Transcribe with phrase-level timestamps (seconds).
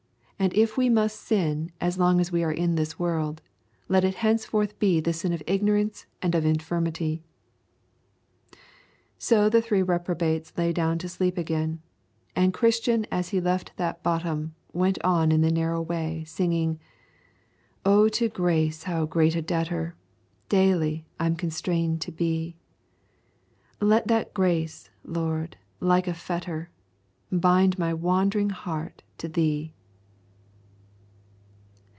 [0.43, 3.43] And if we must sin as long as we are in this world,
[3.87, 7.21] let it henceforth be the sin of ignorance and of infirmity.
[9.19, 11.79] So the three reprobates lay down to sleep again,
[12.35, 16.79] and Christian as he left that bottom went on in the narrow way singing:
[17.85, 19.93] 'O to grace how great a debtor
[20.49, 22.57] Daily I'm constrained to be
[23.79, 26.71] Let that grace, Lord, like a fetter,
[27.31, 29.75] Bind my wandering heart to Thee.'